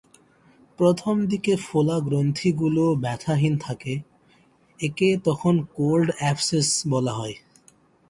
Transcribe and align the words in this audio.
প্রথম 0.79 1.15
দিকে 1.25 1.53
ফোলা 1.65 1.97
গ্রন্থিগুলো 1.99 2.83
ব্যথাহীন 2.95 3.53
থাকে—একে 3.57 5.09
তখন 5.25 5.55
কোল্ড 5.75 6.07
অ্যাবসেস 6.17 6.69
বলা 6.89 7.13
হয়। 7.13 7.35